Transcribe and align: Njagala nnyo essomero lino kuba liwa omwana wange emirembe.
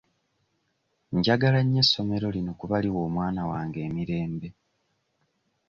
Njagala 1.17 1.59
nnyo 1.63 1.81
essomero 1.83 2.27
lino 2.35 2.51
kuba 2.59 2.75
liwa 2.83 2.99
omwana 3.07 3.41
wange 3.49 3.79
emirembe. 3.87 4.49